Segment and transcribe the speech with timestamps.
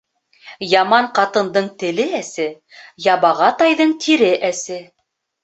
[0.69, 2.47] Яман ҡатындың теле әсе,
[3.09, 4.83] ябаға тайҙың тире әсе.